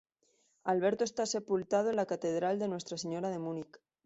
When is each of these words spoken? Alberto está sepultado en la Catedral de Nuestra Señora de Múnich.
Alberto 0.63 1.03
está 1.05 1.27
sepultado 1.27 1.91
en 1.91 1.95
la 1.95 2.07
Catedral 2.07 2.57
de 2.57 2.67
Nuestra 2.67 2.97
Señora 2.97 3.29
de 3.29 3.37
Múnich. 3.37 3.79